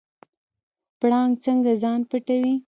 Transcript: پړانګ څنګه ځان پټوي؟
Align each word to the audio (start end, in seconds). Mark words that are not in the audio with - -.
پړانګ 0.99 1.33
څنګه 1.43 1.71
ځان 1.81 1.99
پټوي؟ 2.09 2.53